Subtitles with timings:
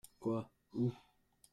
[0.19, 0.49] Quoi?
[0.73, 0.89] Où?